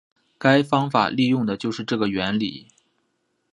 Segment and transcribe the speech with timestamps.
[0.39, 2.67] 该方法利用的就是这个原理。